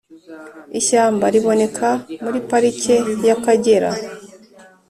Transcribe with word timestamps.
ishyamba 0.79 1.25
riboneka 1.33 1.89
muri 2.23 2.39
Parike 2.49 2.95
y’Akagera 3.27 3.89